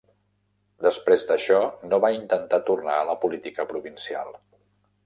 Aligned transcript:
Després 0.85 1.25
d'això 1.31 1.59
no 1.91 2.01
va 2.07 2.11
intentar 2.17 2.61
tornar 2.71 2.99
a 3.03 3.07
la 3.13 3.19
política 3.27 3.69
provincial. 3.75 4.35